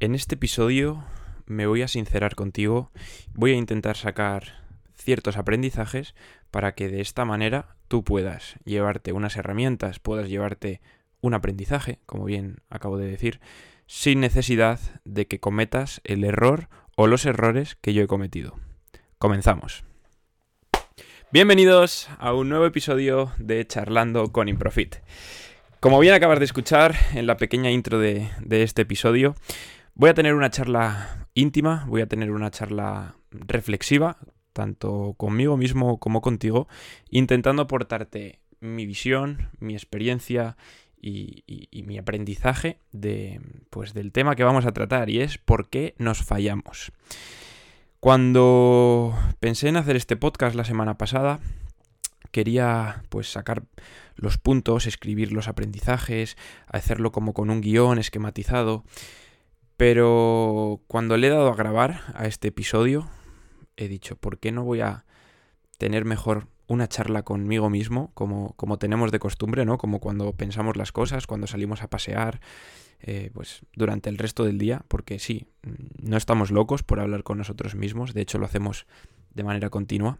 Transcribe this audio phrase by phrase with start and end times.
[0.00, 1.04] En este episodio
[1.46, 2.92] me voy a sincerar contigo,
[3.34, 6.14] voy a intentar sacar ciertos aprendizajes
[6.52, 10.80] para que de esta manera tú puedas llevarte unas herramientas, puedas llevarte
[11.20, 13.40] un aprendizaje, como bien acabo de decir,
[13.86, 18.54] sin necesidad de que cometas el error o los errores que yo he cometido.
[19.18, 19.82] Comenzamos.
[21.32, 24.98] Bienvenidos a un nuevo episodio de Charlando con Improfit.
[25.80, 29.36] Como bien acabas de escuchar en la pequeña intro de, este episodio,
[29.98, 34.16] voy a tener una charla íntima, voy a tener una charla reflexiva,
[34.54, 36.68] tanto conmigo mismo como contigo,
[37.10, 40.56] intentando aportarte mi visión, mi experiencia
[41.00, 41.44] y,
[41.84, 46.22] mi aprendizaje de, pues, del tema que vamos a tratar y es por qué nos
[46.22, 46.92] fallamos.
[48.00, 51.40] Cuando pensé en hacer este podcast la semana pasada,
[52.30, 53.64] quería pues sacar
[54.14, 56.36] los puntos, escribir los aprendizajes,
[56.68, 58.84] hacerlo como con un guion esquematizado,
[59.78, 63.08] pero cuando le he dado a grabar a este episodio,
[63.76, 65.04] he dicho, ¿por qué no voy a
[65.78, 69.78] tener mejor una charla conmigo mismo, como, como tenemos de costumbre, ¿no?
[69.78, 72.40] Como cuando pensamos las cosas, cuando salimos a pasear,
[73.02, 75.46] eh, pues durante el resto del día, porque sí,
[76.02, 78.84] no estamos locos por hablar con nosotros mismos, de hecho lo hacemos
[79.32, 80.18] de manera continua.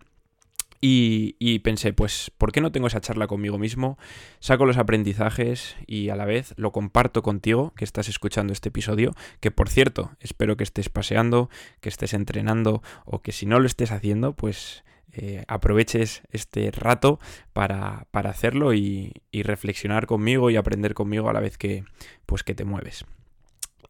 [0.80, 3.98] Y, pensé, pues, ¿por qué no tengo esa charla conmigo mismo?
[4.38, 9.12] Saco los aprendizajes y a la vez lo comparto contigo, que estás escuchando este episodio,
[9.40, 13.66] que por cierto, espero que estés paseando, que estés entrenando o que si no lo
[13.66, 17.18] estés haciendo, pues eh, aproveches este rato
[17.52, 21.84] para, hacerlo y, reflexionar conmigo y aprender conmigo a la vez que,
[22.24, 23.04] pues, que te mueves.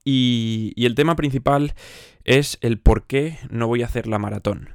[0.04, 1.74] Y, y el tema principal
[2.24, 4.70] es el por qué no voy a hacer la maratón.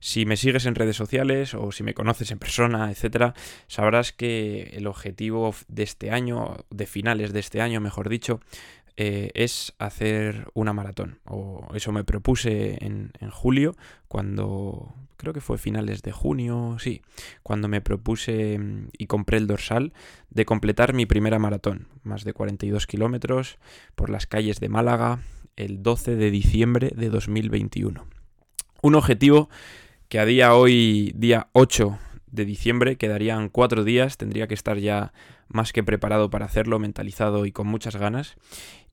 [0.00, 3.34] Si me sigues en redes sociales o si me conoces en persona, etcétera,
[3.66, 8.40] sabrás que el objetivo de este año, de finales de este año, mejor dicho,
[9.00, 11.20] eh, es hacer una maratón.
[11.24, 13.76] O eso me propuse en, en, julio,
[14.08, 17.02] cuando creo que fue finales de junio, sí,
[17.44, 19.92] cuando me propuse mm, y compré el dorsal
[20.30, 23.58] de completar mi primera maratón, más de 42 kilómetros
[23.94, 25.20] por las calles de Málaga,
[25.54, 28.04] el 12 de diciembre de 2021.
[28.82, 29.48] Un objetivo
[30.08, 31.98] que a día hoy, día 8
[32.30, 35.12] de diciembre, quedarían cuatro días, tendría que estar ya
[35.48, 38.36] más que preparado para hacerlo, mentalizado y con muchas ganas.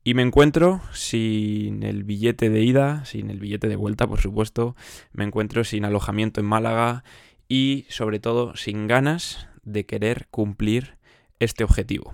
[0.03, 4.75] Y me encuentro sin el billete de ida, sin el billete de vuelta, por supuesto,
[5.13, 7.03] me encuentro sin alojamiento en Málaga
[7.47, 10.97] y sobre todo sin ganas de querer cumplir
[11.39, 12.13] este objetivo.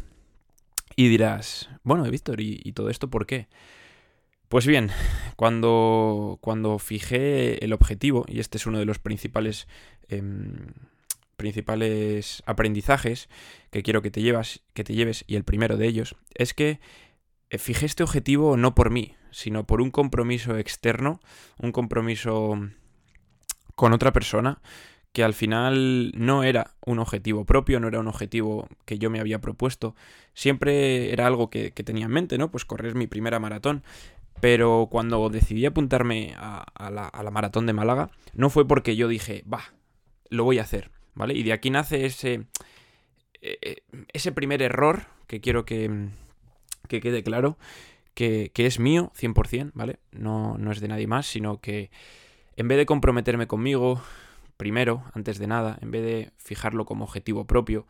[0.95, 3.47] Y dirás, bueno, Víctor, ¿y, ¿y todo esto por qué?
[4.51, 4.89] Pues bien,
[5.37, 9.65] cuando, cuando fijé el objetivo, y este es uno de los principales,
[10.09, 10.73] em,
[11.37, 13.29] principales aprendizajes
[13.69, 16.81] que quiero que te, llevas, que te lleves, y el primero de ellos, es que
[17.49, 21.21] eh, fijé este objetivo no por mí, sino por un compromiso externo,
[21.57, 22.59] un compromiso
[23.75, 24.61] con otra persona,
[25.13, 29.19] que al final no era un objetivo propio, no era un objetivo que yo me
[29.19, 29.95] había propuesto,
[30.33, 32.49] siempre era algo que, que, tenía en mente, ¿no?
[32.49, 33.83] Pues correr mi primera maratón,
[34.41, 39.61] pero cuando decidí apuntarme a, la, maratón de Málaga, no fue porque yo dije, va,
[40.29, 41.35] lo voy a hacer, ¿vale?
[41.35, 42.45] Y de aquí nace ese,
[43.41, 43.75] eh, eh,
[44.11, 46.09] ese primer error que quiero que,
[46.87, 47.57] quede claro,
[48.15, 49.99] que, es mío 100%, ¿vale?
[50.11, 51.91] No, no es de nadie más, sino que
[52.57, 54.01] en vez de comprometerme conmigo,
[54.61, 57.87] primero, antes de nada, en vez de fijarlo como objetivo propio,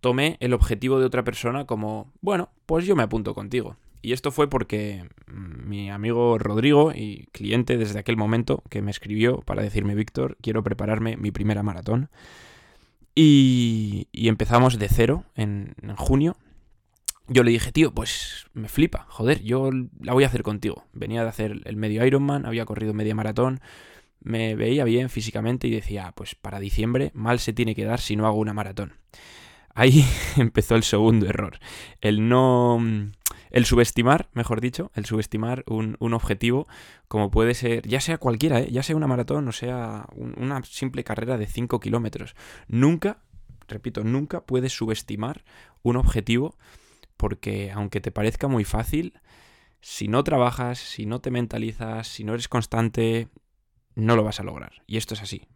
[0.00, 3.76] tomé el objetivo de otra persona como, bueno, pues yo me apunto contigo.
[4.00, 8.90] Y esto fue porque mm, mi amigo Rodrigo y cliente desde aquel momento que me
[8.90, 12.08] escribió para decirme, Víctor, quiero prepararme mi primera maratón.
[13.14, 16.34] Y, empezamos de cero en, junio.
[17.28, 19.68] Yo le dije, tío, pues me flipa, joder, yo
[20.00, 20.86] la voy a hacer contigo.
[20.94, 23.60] Venía de hacer el medio Ironman, había corrido media maratón,
[24.20, 28.16] me veía bien físicamente y decía, pues para diciembre mal se tiene que dar si
[28.16, 28.94] no hago una maratón.
[29.74, 30.04] Ahí
[30.36, 31.58] empezó el segundo error,
[32.00, 32.78] el no
[33.50, 36.68] el subestimar, mejor dicho, el subestimar un, objetivo
[37.08, 38.68] como puede ser, ya sea cualquiera, ¿eh?
[38.70, 42.36] ya sea una maratón o sea una simple carrera de 5 kilómetros.
[42.68, 43.22] Nunca,
[43.68, 45.44] repito, nunca puedes subestimar
[45.82, 46.56] un objetivo
[47.16, 49.20] porque aunque te parezca muy fácil,
[49.80, 53.28] si no trabajas, si no te mentalizas, si no eres constante,
[53.94, 54.82] no lo vas a lograr.
[54.86, 55.46] Y esto es así.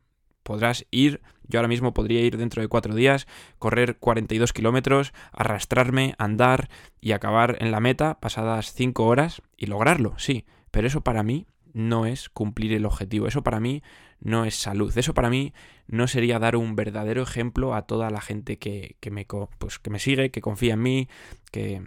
[0.42, 3.26] Podrás ir, yo ahora mismo podría ir dentro de cuatro días,
[3.58, 6.68] correr 42 kilómetros, arrastrarme, andar
[7.00, 11.46] y acabar en la meta pasadas cinco horas y lograrlo, sí, pero eso para mí
[11.72, 13.82] no es cumplir el objetivo, eso para mí
[14.20, 15.54] no es salud, eso para mí
[15.86, 19.26] no sería dar un verdadero ejemplo a toda la gente que, me,
[19.58, 21.08] pues, que me sigue, que confía en mí,
[21.50, 21.82] que,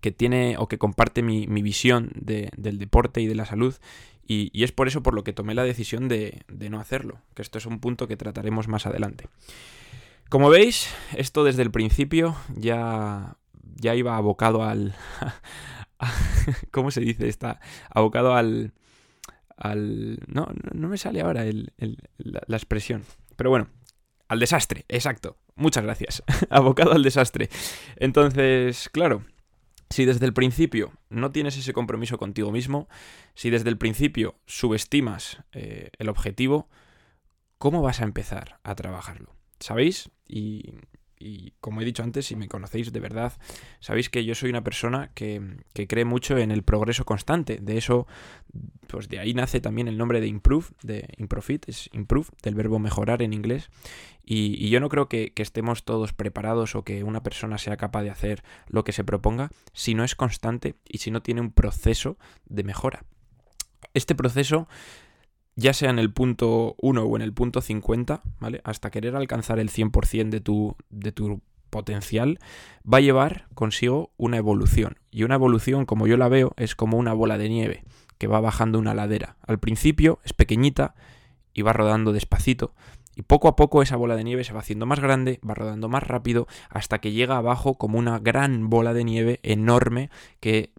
[0.00, 3.74] que tiene o que comparte mi, visión del deporte y de la salud
[4.32, 7.58] y, es por eso por lo que tomé la decisión de, no hacerlo, que esto
[7.58, 9.26] es un punto que trataremos más adelante.
[10.28, 13.38] Como veis, esto desde el principio ya,
[13.74, 14.94] ya iba abocado al...
[16.70, 17.26] ¿Cómo se dice?
[17.26, 17.58] Está
[17.90, 18.72] abocado al...
[19.56, 21.44] al no, no me sale ahora
[22.16, 23.02] la expresión.
[23.34, 23.68] Pero bueno,
[24.28, 25.38] al desastre, exacto.
[25.56, 26.22] Muchas gracias.
[26.50, 27.50] abocado al desastre.
[27.96, 29.24] Entonces, claro,
[29.90, 32.88] si desde el principio no tienes ese compromiso contigo mismo,
[33.34, 36.68] si desde el principio subestimas eh, el objetivo,
[37.58, 39.34] ¿cómo vas a empezar a trabajarlo?
[39.58, 40.10] ¿Sabéis?
[40.26, 40.74] Y
[41.20, 43.34] y como he dicho antes, si me conocéis de verdad,
[43.78, 47.58] sabéis que yo soy una persona que, cree mucho en el progreso constante.
[47.60, 48.06] De eso,
[48.86, 52.78] pues de ahí nace también el nombre de improve, de improfit, es improve, del verbo
[52.78, 53.70] mejorar en inglés.
[54.24, 58.02] Y, yo no creo que, que, estemos todos preparados o que una persona sea capaz
[58.02, 61.52] de hacer lo que se proponga si no es constante y si no tiene un
[61.52, 63.04] proceso de mejora.
[63.92, 64.68] Este proceso
[65.60, 68.60] ya sea en el punto 1 o en el punto 50, ¿vale?
[68.64, 72.38] Hasta querer alcanzar el 100% de tu, de tu potencial,
[72.82, 74.98] va a llevar consigo una evolución.
[75.10, 77.84] Y una evolución, como yo la veo, es como una bola de nieve
[78.16, 79.36] que va bajando una ladera.
[79.46, 80.94] Al principio es pequeñita
[81.52, 82.74] y va rodando despacito.
[83.14, 85.90] Y poco a poco esa bola de nieve se va haciendo más grande, va rodando
[85.90, 90.10] más rápido, hasta que llega abajo como una gran bola de nieve enorme
[90.40, 90.72] que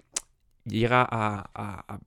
[0.65, 1.99] llega a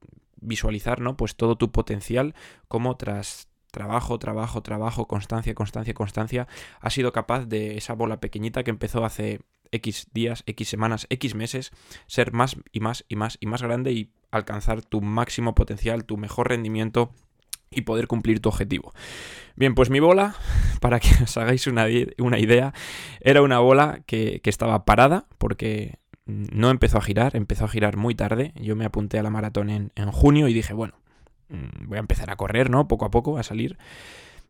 [0.45, 1.17] visualizar, ¿no?
[1.17, 2.35] Pues todo tu potencial,
[2.67, 6.47] como tras trabajo, trabajo, trabajo, constancia, constancia, constancia,
[6.79, 11.35] has sido capaz de esa bola pequeñita que empezó hace X días, X semanas, X
[11.35, 11.71] meses,
[12.07, 16.17] ser más y más y más y más grande y alcanzar tu máximo potencial, tu
[16.17, 17.11] mejor rendimiento
[17.69, 18.93] y poder cumplir tu objetivo.
[19.55, 20.35] Bien, pues mi bola,
[20.81, 21.85] para que os hagáis una,
[22.17, 22.73] una idea,
[23.19, 27.97] era una bola que, que estaba parada porque no empezó a girar, empezó a girar
[27.97, 28.51] muy tarde.
[28.55, 30.95] Yo me apunté a la maratón en, junio y dije, bueno,
[31.49, 32.87] mm, voy a empezar a correr, ¿no?
[32.87, 33.77] Poco a poco, a salir.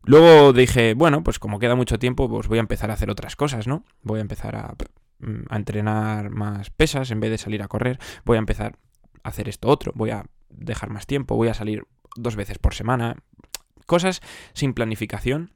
[0.04, 3.36] Luego dije, bueno, pues como queda mucho tiempo, pues voy a empezar a hacer otras
[3.36, 3.84] cosas, ¿no?
[4.04, 4.76] Voy a empezar a,
[5.20, 8.00] mm, a entrenar más pesas en vez de salir a correr.
[8.24, 8.78] Voy a empezar
[9.24, 9.92] a hacer esto otro.
[9.96, 11.36] Voy a dejar más tiempo.
[11.36, 11.86] Voy a salir
[12.16, 13.18] dos veces por semana.
[13.86, 14.22] Cosas
[14.54, 15.55] sin planificación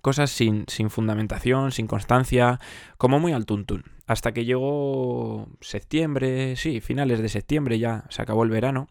[0.00, 2.58] cosas sin, sin, fundamentación, sin constancia,
[2.96, 3.84] como muy al tuntún.
[4.06, 8.88] Hasta que llegó septiembre, sí, finales de septiembre ya se acabó el verano.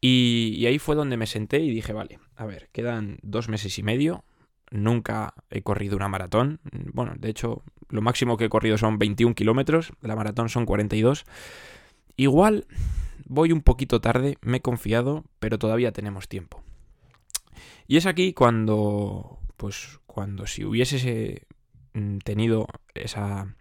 [0.00, 3.82] Y, ahí fue donde me senté y dije, vale, a ver, quedan dos meses y
[3.82, 4.24] medio.
[4.70, 6.60] Nunca he corrido una maratón.
[6.92, 9.92] Bueno, de hecho, lo máximo que he corrido son 21 kilómetros.
[10.00, 11.24] La maratón son 42.
[12.16, 12.66] Igual
[13.26, 16.62] voy un poquito tarde, me he confiado, pero todavía tenemos tiempo.
[17.86, 21.46] Y es aquí cuando, pues cuando si hubiese
[21.94, 23.54] mm, tenido esa,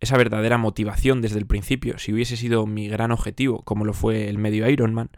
[0.00, 4.28] esa verdadera motivación desde el principio, si hubiese sido mi gran objetivo, como lo fue
[4.28, 5.10] el medio Ironman,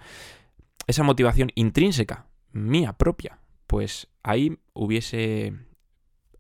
[0.87, 5.55] esa motivación intrínseca, mía propia, pues ahí hubiese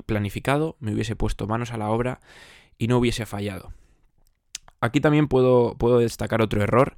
[0.07, 2.21] planificado, me hubiese puesto manos a la obra
[2.79, 3.73] y no hubiese fallado.
[4.81, 6.97] Aquí también puedo, puedo destacar otro error,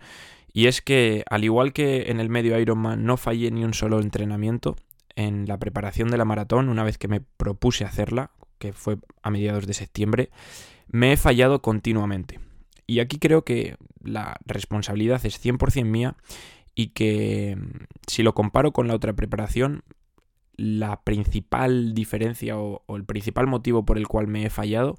[0.52, 4.00] y es que al igual que en el medio Ironman no fallé ni un solo
[4.00, 4.76] entrenamiento,
[5.16, 9.30] en la preparación de la maratón, una vez que me propuse hacerla, que fue a
[9.30, 10.30] mediados de septiembre,
[10.88, 12.40] me he fallado continuamente.
[12.86, 16.16] Y aquí creo que la responsabilidad es 100% mía
[16.74, 19.82] y que mm, si lo comparo con la otra preparación,
[20.56, 24.98] la principal diferencia o, el principal motivo por el cual me he fallado,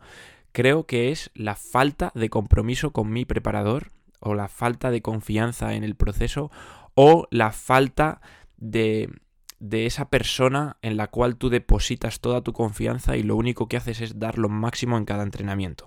[0.52, 5.76] creo que es la falta de compromiso con mi preparador o la falta de confianza
[5.76, 6.52] en el proceso
[6.96, 8.22] o la falta
[8.58, 9.10] de
[9.64, 13.78] de esa persona en la cual tú depositas toda tu confianza y lo único que
[13.78, 15.86] haces es dar lo máximo en cada entrenamiento.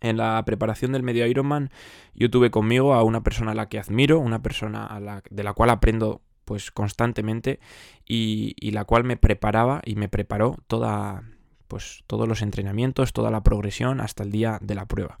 [0.00, 1.70] En la preparación del medio Ironman
[2.14, 4.88] yo tuve conmigo a una persona a la que admiro, una persona
[5.28, 7.60] de la cual aprendo pues constantemente
[8.06, 11.22] y, y, la cual me preparaba y me preparó toda,
[11.68, 15.18] pues, todos los entrenamientos, toda la progresión hasta el día de la prueba.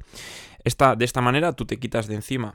[0.64, 2.54] Esta, de esta manera tú te quitas de encima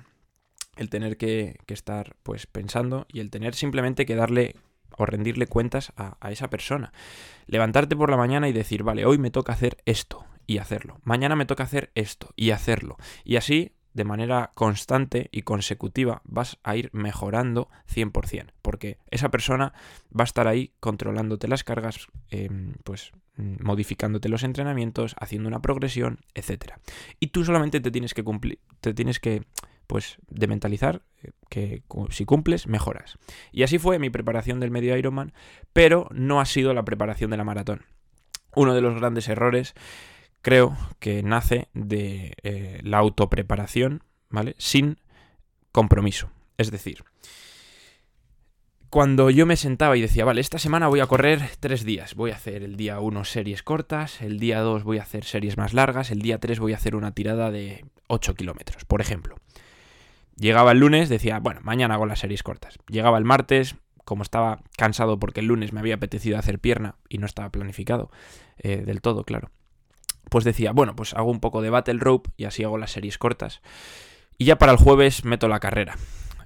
[0.77, 4.55] el tener que, que estar pues pensando y el tener simplemente que darle
[4.97, 6.93] o rendirle cuentas a, esa persona.
[7.47, 10.99] Levantarte por la mañana y decir, vale, hoy me toca hacer esto y hacerlo.
[11.03, 12.97] Mañana me toca hacer esto y hacerlo.
[13.23, 18.51] Y así, de manera constante y consecutiva, vas a ir mejorando 100%.
[18.61, 19.73] Porque esa persona
[20.17, 26.19] va a estar ahí controlándote las cargas, em, pues modificándote los entrenamientos, haciendo una progresión,
[26.35, 26.73] etc.
[27.19, 29.43] Y tú solamente te tienes que cumplir, te tienes que
[29.91, 33.17] pues de mentalizar eh, que si cumples, mejoras.
[33.51, 35.33] Y así fue mi preparación del medio Ironman,
[35.73, 37.83] pero no ha sido la preparación de la maratón.
[38.55, 39.73] Uno de los grandes errores
[40.41, 44.55] creo que nace de eh, la autopreparación, ¿vale?
[44.57, 44.97] Sin
[45.73, 46.31] compromiso.
[46.57, 47.03] Es decir,
[48.89, 52.15] cuando yo me sentaba y decía, vale, esta semana voy a correr tres días.
[52.15, 55.57] Voy a hacer el día 1 series cortas, el día 2 voy a hacer series
[55.57, 59.35] más largas, el día 3 voy a hacer una tirada de 8 kilómetros, por ejemplo.
[60.41, 62.79] Llegaba el lunes, decía, bueno, mañana hago las series cortas.
[62.89, 67.19] Llegaba el martes, como estaba cansado porque el lunes me había apetecido hacer pierna y
[67.19, 68.09] no estaba planificado
[68.57, 69.51] eh, del todo, claro.
[70.31, 73.19] Pues decía, bueno, pues hago un poco de battle rope y así hago las series
[73.19, 73.61] cortas.
[74.39, 75.95] Y ya para el jueves meto la carrera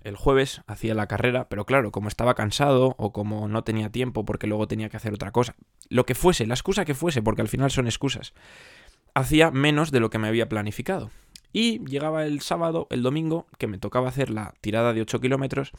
[0.04, 4.24] el jueves hacía la carrera, pero claro, como estaba cansado o como no tenía tiempo
[4.24, 5.56] porque luego tenía que hacer otra cosa,
[5.90, 8.36] lo que fuese, la excusa que fuese, porque al final son excusas,
[9.16, 11.10] hacía menos de lo que me había planificado.
[11.56, 15.72] Y llegaba el sábado, el domingo, que me tocaba hacer la tirada de 8 kilómetros.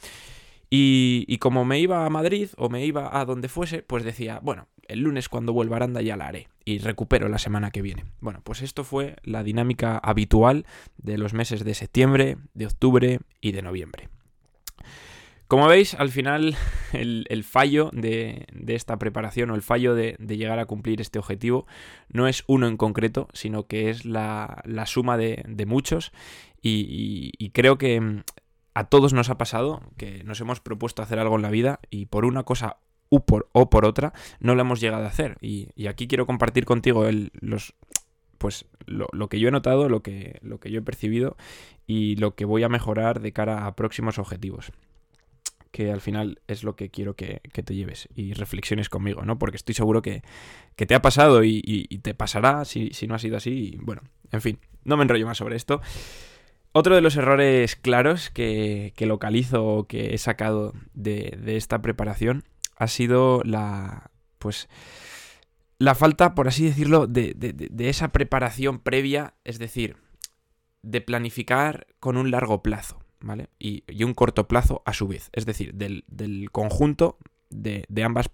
[0.70, 4.68] Y, como me iba a Madrid o me iba a donde fuese, pues decía, bueno,
[4.88, 8.06] el lunes cuando vuelva a Aranda ya la haré y recupero la semana que viene.
[8.20, 10.64] Bueno, pues esto fue la dinámica habitual
[10.96, 14.08] de los meses de septiembre, de octubre y de noviembre.
[15.48, 16.56] Como veis, al final
[16.92, 21.66] el, fallo de, esta preparación o el fallo de, llegar a cumplir este objetivo
[22.08, 26.12] no es uno en concreto, sino que es la, suma de, muchos
[26.60, 28.22] y, creo que mm,
[28.74, 32.06] a todos nos ha pasado que nos hemos propuesto hacer algo en la vida y
[32.06, 35.38] por una cosa o por, otra no lo hemos llegado a hacer.
[35.40, 37.04] Y, aquí quiero compartir contigo
[37.40, 37.74] los,
[38.38, 41.36] pues lo, lo, que yo he notado, lo que, lo que yo he percibido
[41.86, 44.72] y lo que voy a mejorar de cara a próximos objetivos
[45.76, 49.38] que al final es lo que quiero que, te lleves y reflexiones conmigo, ¿no?
[49.38, 50.22] Porque estoy seguro que,
[50.74, 53.76] te ha pasado y, te pasará si, no ha sido así.
[53.82, 54.00] bueno,
[54.32, 55.82] en fin, no me enrollo más sobre esto.
[56.72, 62.44] Otro de los errores claros que, localizo o que he sacado de, esta preparación
[62.78, 64.10] ha sido la.
[64.38, 64.70] Pues.
[65.76, 69.98] La falta, por así decirlo, de, de esa preparación previa, es decir,
[70.80, 73.05] de planificar con un largo plazo.
[73.26, 73.48] ¿Vale?
[73.58, 76.04] Y, un corto plazo a su vez, es decir, del,
[76.52, 77.18] conjunto
[77.50, 78.30] de, ambas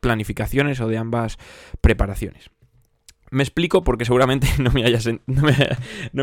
[0.00, 1.38] planificaciones o de ambas
[1.80, 2.50] preparaciones.
[3.30, 5.42] Me explico porque seguramente no me, hayas, no,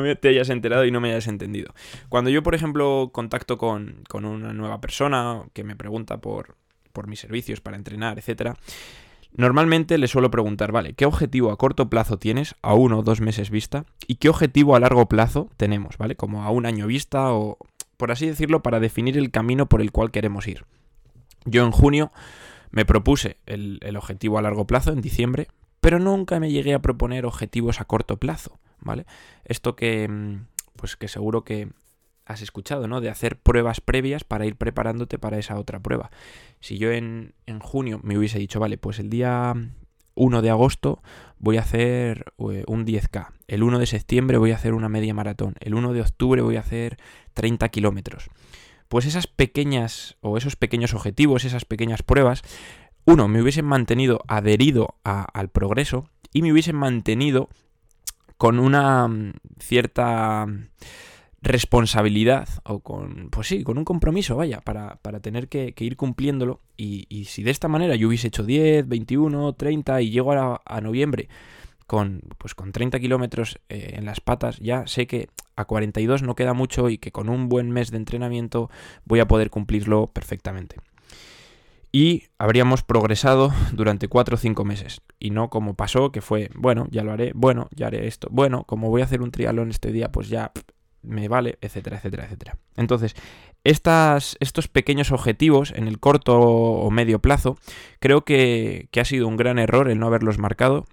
[0.02, 1.74] me, te hayas enterado y no me hayas entendido.
[2.08, 6.56] Cuando yo, por ejemplo, contacto con, una nueva persona que me pregunta por,
[6.94, 8.54] por mis servicios para entrenar, etc.,
[9.32, 13.22] normalmente le suelo preguntar, vale, ¿qué objetivo a corto plazo tienes a uno o dos
[13.22, 13.86] meses vista?
[14.08, 16.16] ¿Y qué objetivo a largo plazo tenemos, ¿vale?
[16.16, 17.58] Como a un año vista o,
[18.00, 20.64] por así decirlo, para definir el camino por el cual queremos ir.
[21.44, 22.14] Yo en junio
[22.72, 25.50] me propuse el, objetivo a largo plazo, en diciembre,
[25.82, 29.06] pero nunca me llegué a proponer objetivos a corto plazo, ¿vale?
[29.44, 30.46] Esto que, mm,
[30.78, 31.74] pues que seguro que
[32.26, 33.02] has escuchado, ¿no?
[33.02, 36.10] De hacer pruebas previas para ir preparándote para esa otra prueba.
[36.62, 39.56] Si yo en, en junio me hubiese dicho, vale, pues el día
[40.20, 41.02] 1 de agosto
[41.40, 43.30] voy a hacer eh, un 10K.
[43.48, 45.56] El 1 de septiembre voy a hacer una media maratón.
[45.62, 46.98] El 1 de octubre voy a hacer
[47.34, 48.30] 30 kilómetros.
[48.90, 52.42] Pues esas pequeñas o esos pequeños objetivos, esas pequeñas pruebas,
[53.06, 57.50] uno, me hubiesen mantenido adherido al progreso y me hubiesen mantenido
[58.38, 60.48] con una mm, cierta
[61.42, 66.60] responsabilidad o con, pues sí, con un compromiso, vaya, para, para tener que, ir cumpliéndolo.
[66.78, 70.62] Y, y, si de esta manera yo hubiese hecho 10, 21, 30 y llego a,
[70.66, 71.30] a noviembre
[71.90, 76.36] con, pues con 30 kilómetros eh, en las patas, ya sé que a 42 no
[76.36, 78.70] queda mucho y que con un buen mes de entrenamiento
[79.06, 80.76] voy a poder cumplirlo perfectamente.
[81.92, 85.02] Y habríamos progresado durante 4 o 5 meses.
[85.18, 88.66] Y no como pasó, que fue, bueno, ya lo haré, bueno, ya haré esto, bueno,
[88.66, 90.52] como voy a hacer un triatlón este día, pues ya
[91.02, 92.58] me vale, etcétera, etcétera, etcétera.
[92.76, 93.16] Entonces,
[93.64, 97.58] estas, estos pequeños objetivos en el corto o medio plazo,
[98.00, 100.86] creo que, que ha sido un gran error el no haberlos marcado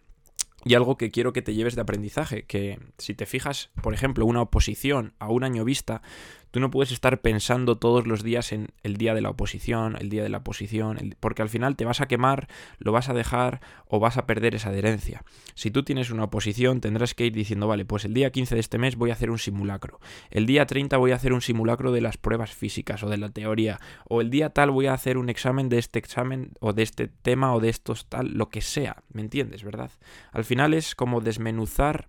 [0.66, 4.26] y algo que quiero que te lleves de aprendizaje, que si te fijas, por ejemplo,
[4.26, 6.02] una oposición a un año vista,
[6.50, 10.08] Tú no puedes estar pensando todos los días en el día de la oposición, el
[10.08, 12.48] día de la oposición, porque al final te vas a quemar,
[12.78, 15.22] lo vas a dejar o vas a perder esa adherencia.
[15.54, 18.60] Si tú tienes una oposición, tendrás que ir diciendo, vale, pues el día 15 de
[18.60, 20.00] este mes voy a hacer un simulacro,
[20.30, 23.28] el día 30 voy a hacer un simulacro de las pruebas físicas o de la
[23.28, 26.82] teoría, o el día tal voy a hacer un examen de este examen o de
[26.82, 29.90] este tema o de estos tal, lo que sea, ¿me entiendes, verdad?
[30.32, 32.08] Al final es como desmenuzar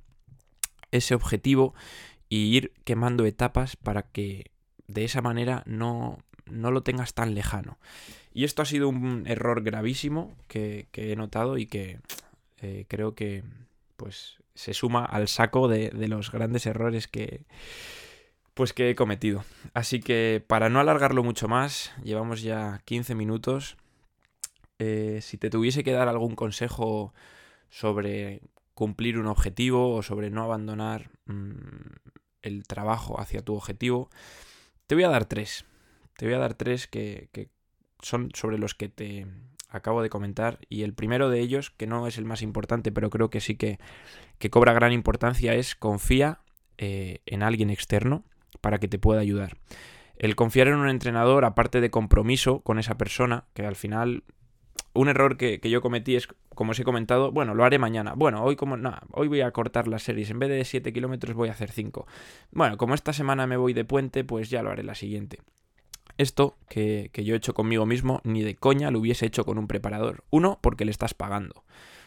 [0.91, 1.74] ese objetivo
[2.29, 4.51] y ir quemando etapas para que
[4.88, 7.77] de esa manera no, no lo tengas tan lejano.
[8.34, 12.00] Y esto ha sido un error gravísimo que, he notado y que
[12.62, 13.43] eh, creo que
[13.96, 17.46] pues se suma al saco de, los grandes errores que
[18.53, 19.43] pues que he cometido.
[19.74, 23.77] Así que para no alargarlo mucho más, llevamos ya 15 minutos.
[24.79, 27.13] Eh, si te tuviese que dar algún consejo
[27.69, 28.41] sobre
[28.77, 32.12] cumplir un objetivo o sobre no abandonar mm,
[32.43, 34.12] el trabajo hacia tu objetivo,
[34.86, 35.65] te voy a dar tres.
[36.15, 37.50] Te voy a dar tres que, que
[38.03, 39.25] son sobre los que te
[39.67, 40.60] acabo de comentar.
[40.69, 43.55] Y el primero de ellos, que no es el más importante, pero creo que sí
[43.55, 43.79] que,
[44.38, 46.41] que cobra gran importancia, es confía
[46.77, 48.25] eh, en alguien externo
[48.62, 49.57] para que te pueda ayudar.
[50.17, 54.24] El confiar en un entrenador, aparte de compromiso con esa persona, que al final
[54.98, 58.13] un error que, yo cometí es, como os he comentado, bueno, lo haré mañana.
[58.16, 60.30] Bueno, hoy como no, hoy voy a cortar las series.
[60.30, 62.08] En vez de 7 kilómetros voy a hacer 5.
[62.51, 65.39] Bueno, como esta semana me voy de puente, pues ya lo haré la siguiente.
[66.18, 69.68] Esto que, yo he hecho conmigo mismo, ni de coña lo hubiese hecho con un
[69.68, 70.24] preparador.
[70.32, 71.63] Uno, porque le estás pagando.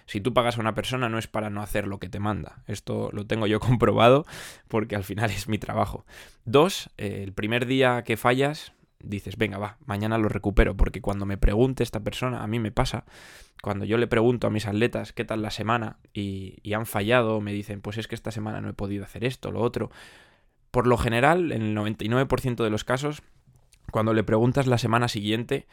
[0.07, 2.65] Si tú pagas a una persona no es para no hacer lo que te manda.
[2.67, 4.27] Esto lo tengo yo comprobado
[4.67, 6.05] porque al final es mi trabajo.
[6.45, 11.26] Dos, eh, el primer día que fallas, dices, venga, va, mañana lo recupero, porque cuando
[11.26, 13.04] me pregunte esta persona, a mí me pasa,
[13.62, 17.52] cuando yo le pregunto a mis atletas qué tal la semana y, han fallado, me
[17.52, 19.90] dicen, pues es que esta semana no he podido hacer esto, lo otro.
[20.71, 23.23] Por lo general, en el 99% de los casos,
[23.90, 25.66] cuando le preguntas la semana siguiente,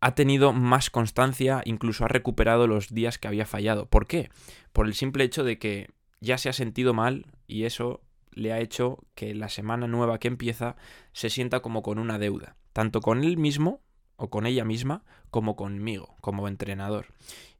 [0.00, 3.86] ha tenido más constancia, incluso ha recuperado los días que había fallado.
[3.86, 4.30] ¿Por qué?
[4.72, 8.00] Por el simple hecho de que ya se ha sentido mal y eso
[8.32, 10.76] le ha hecho que la semana nueva que empieza
[11.12, 13.80] se sienta como con una deuda, tanto con él mismo
[14.16, 17.06] o con ella misma, como conmigo, como entrenador.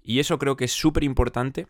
[0.03, 1.67] Y eso creo que es súper importante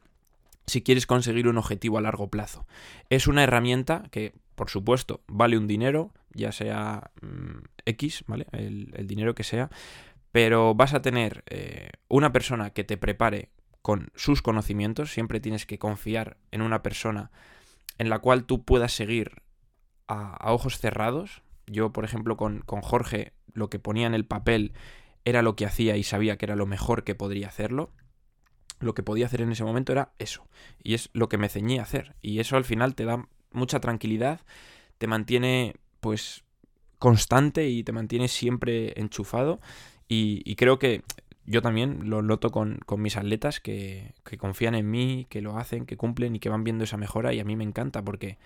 [0.67, 2.67] si quieres conseguir un objetivo a largo plazo.
[3.11, 8.47] Es una herramienta que, por supuesto, vale un dinero, ya sea mm, X, ¿vale?
[8.53, 9.71] El, dinero que sea,
[10.31, 13.51] pero vas a tener eh, una persona que te prepare
[13.83, 17.31] con sus conocimientos, siempre tienes que confiar en una persona
[17.99, 19.43] en la cual tú puedas seguir
[20.07, 21.43] a, ojos cerrados.
[21.67, 24.73] Yo, por ejemplo, con, con, Jorge, lo que ponía en el papel
[25.25, 27.93] era lo que hacía y sabía que era lo mejor que podría hacerlo.
[28.81, 30.49] Lo que podía hacer en ese momento era eso.
[30.83, 32.15] Y es lo que me ceñí a hacer.
[32.23, 34.41] Y eso al final te da mucha tranquilidad,
[34.99, 36.45] te mantiene pues
[36.99, 39.61] constante y te mantiene siempre enchufado
[40.09, 41.03] y, creo que
[41.49, 45.97] yo también lo noto con, mis atletas que, confían en mí, que lo hacen, que
[45.97, 48.37] cumplen y que van viendo esa mejora y a mí me encanta porque,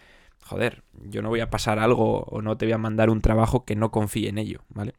[0.44, 3.64] joder, yo no voy a pasar algo o no te voy a mandar un trabajo
[3.64, 4.94] que no confíe en ello, ¿vale?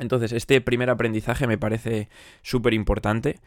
[0.00, 2.08] Entonces, este primer aprendizaje me parece
[2.42, 3.38] súper importante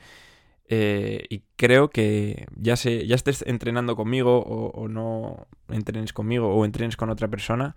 [0.72, 6.64] eh, y creo que ya, se, ya estés entrenando conmigo o, no entrenes conmigo o
[6.64, 7.76] entrenes con otra persona,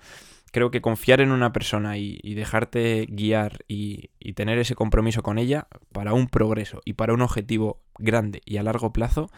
[0.50, 5.68] creo que confiar en una persona y, dejarte guiar y, tener ese compromiso con ella
[5.92, 9.30] para un progreso y para un objetivo grande y a largo plazo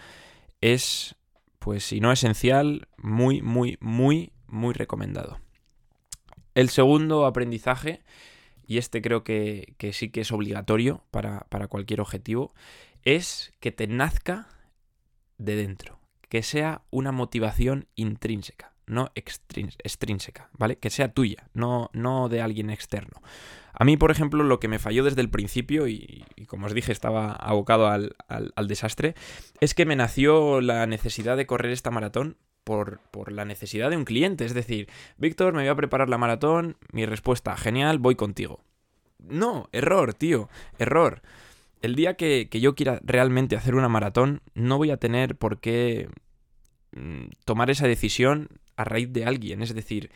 [0.61, 1.15] es,
[1.61, 5.39] pues si no esencial, muy, muy, muy, muy recomendado.
[6.57, 8.03] El segundo aprendizaje,
[8.67, 12.53] y este creo que, sí que es obligatorio para, para cualquier objetivo,
[13.05, 14.49] es que te nazca
[15.39, 20.77] de dentro, que sea una motivación intrínseca no extrínseca, ¿vale?
[20.77, 23.23] Que sea tuya, no, no de alguien externo.
[23.73, 26.93] A mí, por ejemplo, lo que me falló desde el principio, y, como os dije,
[26.93, 29.15] estaba abocado al, desastre,
[29.61, 33.97] es que me nació la necesidad de correr esta maratón por, por, la necesidad de
[33.97, 34.45] un cliente.
[34.45, 38.61] Es decir, Víctor, me voy a preparar la maratón, mi respuesta, genial, voy contigo.
[39.19, 41.23] No, error, tío, error.
[41.85, 46.09] El día que, yo quiera realmente hacer una maratón, no voy a tener por qué
[46.93, 49.61] mm, tomar esa decisión a raíz de alguien.
[49.61, 50.11] Es decir,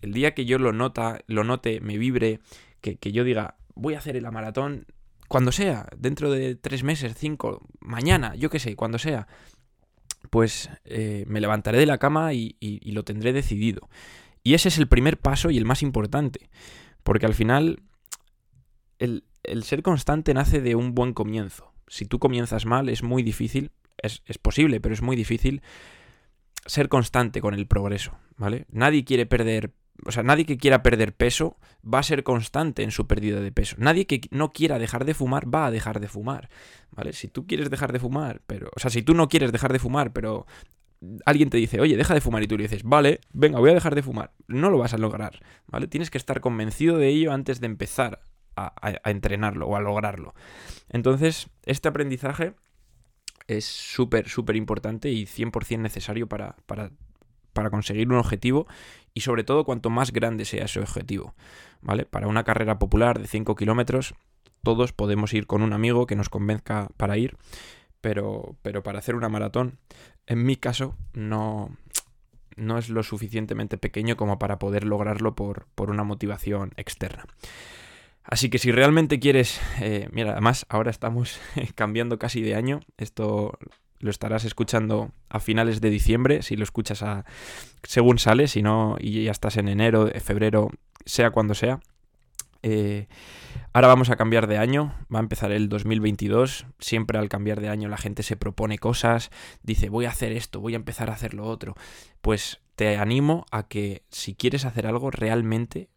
[0.00, 2.40] el día que yo lo nota, lo note, me vibre,
[2.80, 4.84] que, yo diga, voy a hacer la maratón
[5.28, 9.28] cuando sea, dentro de tres meses, cinco, mañana, yo qué sé, cuando sea,
[10.28, 13.88] pues eh, me levantaré de la cama y, lo tendré decidido.
[14.42, 16.50] Y ese es el primer paso y el más importante,
[17.04, 17.80] porque al final
[19.02, 21.72] el, ser constante nace de un buen comienzo.
[21.88, 25.62] Si tú comienzas mal es muy difícil, es, es posible, pero es muy difícil
[26.66, 28.66] ser constante con el progreso, ¿vale?
[28.70, 29.74] Nadie quiere perder,
[30.06, 33.50] o sea, nadie que quiera perder peso va a ser constante en su pérdida de
[33.50, 33.76] peso.
[33.78, 36.48] Nadie que no quiera dejar de fumar va a dejar de fumar,
[36.92, 37.12] ¿vale?
[37.12, 39.80] Si tú quieres dejar de fumar, pero, o sea, si tú no quieres dejar de
[39.80, 40.46] fumar, pero
[41.26, 43.74] alguien te dice, oye, deja de fumar y tú le dices, vale, venga, voy a
[43.74, 45.88] dejar de fumar, no lo vas a lograr, ¿vale?
[45.88, 48.20] Tienes que estar convencido de ello antes de empezar
[48.56, 50.34] a, entrenarlo o a lograrlo.
[50.88, 52.54] Entonces, este aprendizaje
[53.46, 56.90] es súper, súper importante y 100% necesario para, para,
[57.52, 58.66] para, conseguir un objetivo
[59.14, 61.34] y sobre todo cuanto más grande sea ese objetivo,
[61.80, 62.04] ¿vale?
[62.04, 64.14] Para una carrera popular de 5 kilómetros,
[64.62, 67.36] todos podemos ir con un amigo que nos convenzca para ir,
[68.00, 69.78] pero, pero para hacer una maratón,
[70.26, 71.76] en mi caso, no,
[72.56, 77.24] no es lo suficientemente pequeño como para poder lograrlo por, por una motivación externa.
[78.24, 81.40] Así que si realmente quieres, eh, mira, además ahora estamos
[81.74, 83.58] cambiando casi de año, esto
[83.98, 87.24] lo estarás escuchando a finales de diciembre, si lo escuchas a
[87.84, 90.70] según sale, si no, y ya estás en enero, febrero,
[91.04, 91.80] sea cuando sea.
[92.64, 93.08] Eh,
[93.72, 96.66] ahora vamos a cambiar de año, va a empezar el 2022.
[96.78, 99.30] Siempre al cambiar de año la gente se propone cosas,
[99.62, 101.74] dice voy a hacer esto, voy a empezar a hacer lo otro.
[102.20, 105.90] Pues te animo a que si quieres hacer algo realmente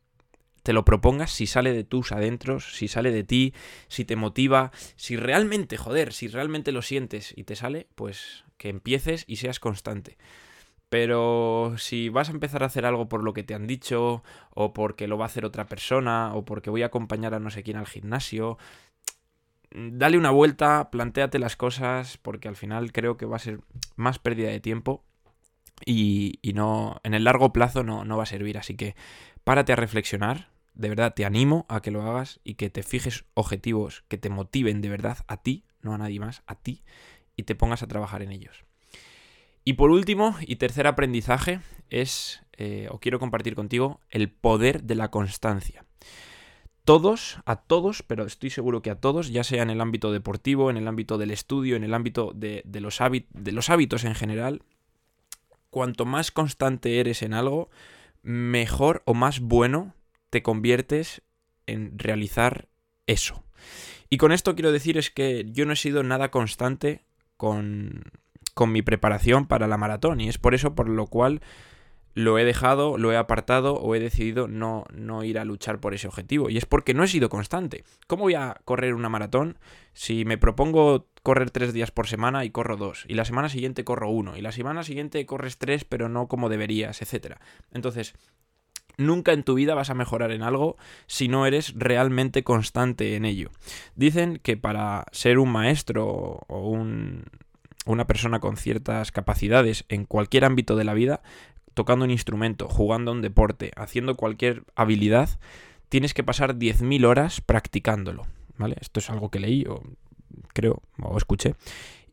[0.65, 3.53] te lo propongas si sale de tus adentros, si sale de ti,
[3.87, 8.69] si te motiva, si realmente, joder, si realmente lo sientes y te sale, pues que
[8.69, 10.17] empieces y seas constante.
[10.89, 14.23] Pero si vas a empezar a hacer algo por lo que te han dicho,
[14.55, 17.51] o porque lo va a hacer otra persona, o porque voy a acompañar a no
[17.51, 18.57] sé quién al gimnasio,
[19.69, 23.59] dale una vuelta, planteate las cosas, porque al final creo que va a ser
[23.97, 25.03] más pérdida de tiempo
[25.85, 28.57] y, no, en el largo plazo no, no va a servir.
[28.57, 28.95] Así que
[29.43, 33.25] párate a reflexionar, de verdad te animo a que lo hagas y que te fijes
[33.33, 36.83] objetivos que te motiven de verdad a ti, no a nadie más, a ti,
[37.35, 38.65] y te pongas a trabajar en ellos.
[39.63, 41.59] Y por último, y tercer aprendizaje,
[41.89, 45.85] es, eh, o quiero compartir contigo, el poder de la constancia.
[46.83, 50.69] Todos, a todos, pero estoy seguro que a todos, ya sea en el ámbito deportivo,
[50.69, 54.61] en el ámbito del estudio, en el ámbito de, de los hábitos en general,
[55.71, 57.71] cuanto más constante eres en algo,
[58.21, 59.95] mejor o más bueno
[60.35, 61.21] te conviertes
[61.65, 62.67] en realizar
[63.07, 63.45] eso.
[64.09, 67.05] Y con esto quiero decir es que yo no he sido nada constante
[67.37, 68.03] con,
[68.53, 71.39] con mi preparación para la maratón y es por eso por lo cual
[72.15, 75.93] lo he dejado, lo he apartado o he decidido no, no, ir a luchar por
[75.93, 76.49] ese objetivo.
[76.49, 77.85] Y es porque no he sido constante.
[78.07, 79.57] ¿Cómo voy a correr una maratón
[79.93, 83.05] si me propongo correr tres días por semana y corro dos?
[83.07, 84.35] Y la semana siguiente corro uno.
[84.35, 87.37] Y la semana siguiente corres tres pero no como deberías, etc.
[87.71, 88.15] Entonces,
[88.97, 90.77] Nunca en tu vida vas a mejorar en algo
[91.07, 93.49] si no eres realmente constante en ello.
[93.95, 97.23] Dicen que para ser un maestro o un,
[97.85, 101.21] una persona con ciertas capacidades en cualquier ámbito de la vida,
[101.73, 105.29] tocando un instrumento, jugando un deporte, haciendo cualquier habilidad,
[105.89, 108.25] tienes que pasar 10.000 horas practicándolo.
[108.57, 108.77] ¿Vale?
[108.79, 109.83] Esto es algo que leí o
[110.53, 111.55] creo o escuché.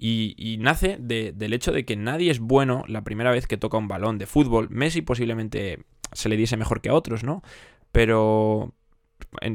[0.04, 3.86] Y, nace del hecho de que nadie es bueno la primera vez que toca un
[3.86, 4.68] balón de fútbol.
[4.68, 7.42] Messi posiblemente se le diese mejor que a otros, ¿no?
[7.92, 8.74] Pero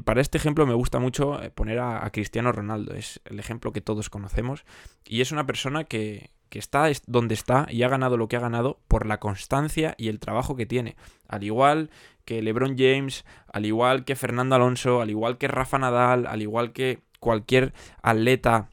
[0.05, 3.81] para este ejemplo me gusta mucho eh, poner a, Cristiano Ronaldo, es el ejemplo que
[3.81, 4.65] todos conocemos,
[5.05, 8.41] y es una persona que, que está donde está y ha ganado lo que ha
[8.41, 10.95] ganado por la constancia y el trabajo que tiene.
[11.27, 11.89] Al igual
[12.25, 16.71] que LeBron James, al igual que Fernando Alonso, al igual que Rafa Nadal, al igual
[16.73, 18.69] que cualquier atleta,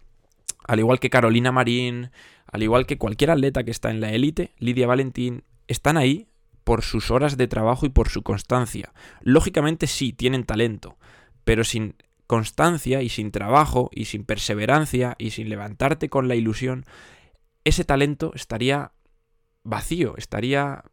[0.66, 2.11] al igual que Carolina Marín,
[2.51, 6.29] al igual que cualquier atleta que está en la élite, Lidia Valentín, están ahí
[6.64, 8.92] por sus horas de trabajo y por su constancia.
[9.20, 10.96] Lógicamente sí, tienen talento,
[11.44, 11.96] pero sin
[12.27, 16.87] constancia y sin trabajo y sin perseverancia y sin levantarte con la ilusión,
[17.64, 18.92] ese talento estaría
[19.62, 20.85] vacío, estaría...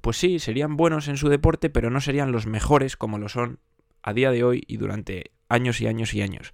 [0.00, 3.58] Pues sí, serían buenos en su deporte, pero no serían los mejores como lo son
[4.02, 6.52] a día de hoy y durante años y años y años.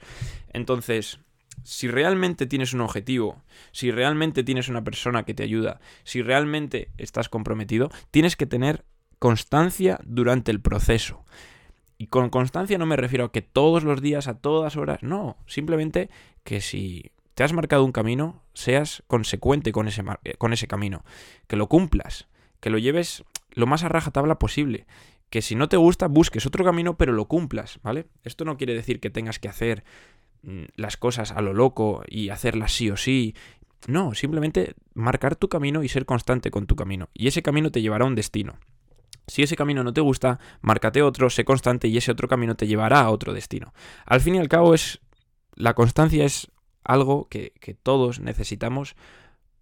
[0.52, 1.20] Entonces,
[1.62, 6.90] si realmente tienes un objetivo, si realmente tienes una persona que te ayuda, si realmente
[6.98, 8.84] estás comprometido, tienes que tener
[9.18, 11.24] constancia durante el proceso.
[11.96, 15.36] Y con constancia no me refiero a que todos los días, a todas horas, no,
[15.46, 16.10] simplemente
[16.42, 20.02] que si te has marcado un camino, seas consecuente con ese,
[20.38, 21.04] con ese camino,
[21.46, 22.28] que lo cumplas,
[22.60, 24.86] que lo lleves lo más a rajatabla posible,
[25.30, 28.06] que si no te gusta, busques otro camino, pero lo cumplas, ¿vale?
[28.22, 29.84] Esto no quiere decir que tengas que hacer
[30.76, 33.35] las cosas a lo loco y hacerlas sí o sí.
[33.87, 37.09] No, simplemente marcar tu camino y ser constante con tu camino.
[37.14, 38.59] Y ese camino te llevará a un destino.
[39.26, 42.66] Si ese camino no te gusta, márcate otro, sé constante y ese otro camino te
[42.66, 43.72] llevará a otro destino.
[44.04, 45.00] Al fin y al cabo es...
[45.57, 46.50] La constancia es
[46.83, 48.96] algo que, que todos necesitamos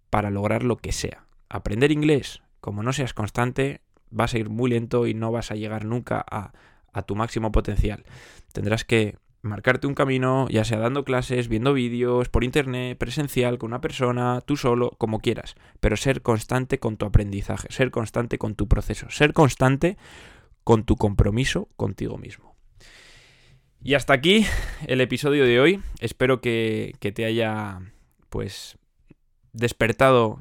[0.09, 1.27] para lograr lo que sea.
[1.49, 5.55] Aprender inglés, como no seas constante, vas a ir muy lento y no vas a
[5.55, 6.51] llegar nunca a,
[6.93, 8.05] a tu máximo potencial.
[8.53, 13.67] Tendrás que marcarte un camino, ya sea dando clases, viendo vídeos, por internet, presencial, con
[13.67, 18.55] una persona, tú solo, como quieras, pero ser constante con tu aprendizaje, ser constante con
[18.55, 19.97] tu proceso, ser constante
[20.63, 22.55] con tu compromiso contigo mismo.
[23.81, 24.45] Y hasta aquí
[24.87, 25.81] el episodio de hoy.
[25.99, 27.81] Espero que, te haya,
[28.29, 28.77] pues,
[29.51, 30.39] despertado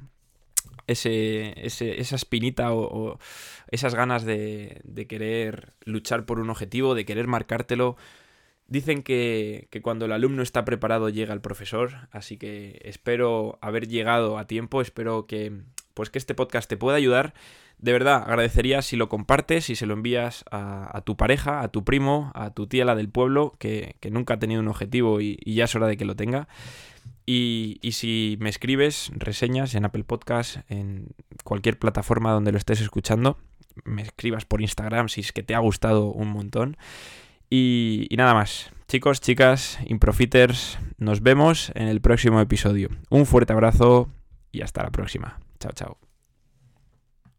[0.87, 3.19] ese, esa espinita o,
[3.69, 7.97] esas ganas de, de querer luchar por un objetivo, de querer marcártelo
[8.73, 14.39] Dicen que, cuando el alumno está preparado llega el profesor, así que espero haber llegado
[14.39, 15.53] a tiempo, espero que,
[15.93, 17.35] pues que este podcast te pueda ayudar.
[17.77, 21.85] De verdad, agradecería si lo compartes, si se lo envías a, tu pareja, a tu
[21.85, 25.65] primo, a tu tía la del pueblo, que, nunca ha tenido un objetivo y, ya
[25.65, 26.49] es hora de que lo tenga.
[27.27, 31.09] Y, y, si me escribes reseñas en Apple Podcast, en
[31.45, 33.37] cualquier plataforma donde lo estés escuchando,
[33.85, 36.79] me escribas por Instagram si es que te ha gustado un montón.
[37.55, 38.71] Y, nada más.
[38.89, 42.89] Chicos, chicas, Improfiters, nos vemos en el próximo episodio.
[43.11, 44.09] Un fuerte abrazo
[44.51, 45.39] y hasta la próxima.
[45.61, 46.12] Chao, chao.